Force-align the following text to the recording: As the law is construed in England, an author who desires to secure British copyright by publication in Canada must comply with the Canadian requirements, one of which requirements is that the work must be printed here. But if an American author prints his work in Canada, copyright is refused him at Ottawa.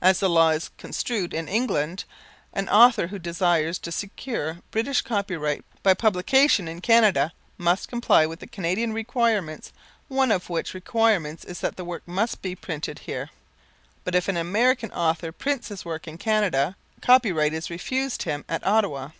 As 0.00 0.20
the 0.20 0.30
law 0.30 0.48
is 0.48 0.70
construed 0.78 1.34
in 1.34 1.46
England, 1.46 2.04
an 2.54 2.70
author 2.70 3.08
who 3.08 3.18
desires 3.18 3.78
to 3.80 3.92
secure 3.92 4.60
British 4.70 5.02
copyright 5.02 5.62
by 5.82 5.92
publication 5.92 6.66
in 6.66 6.80
Canada 6.80 7.34
must 7.58 7.86
comply 7.90 8.24
with 8.24 8.40
the 8.40 8.46
Canadian 8.46 8.94
requirements, 8.94 9.70
one 10.08 10.32
of 10.32 10.48
which 10.48 10.72
requirements 10.72 11.44
is 11.44 11.60
that 11.60 11.76
the 11.76 11.84
work 11.84 12.08
must 12.08 12.40
be 12.40 12.54
printed 12.56 13.00
here. 13.00 13.28
But 14.04 14.14
if 14.14 14.26
an 14.26 14.38
American 14.38 14.90
author 14.92 15.32
prints 15.32 15.68
his 15.68 15.84
work 15.84 16.08
in 16.08 16.16
Canada, 16.16 16.74
copyright 17.02 17.52
is 17.52 17.68
refused 17.68 18.22
him 18.22 18.46
at 18.48 18.66
Ottawa. 18.66 19.10